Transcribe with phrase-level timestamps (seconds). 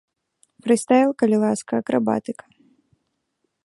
[0.67, 2.45] Фрыстайл, калі ласка акрабатыка.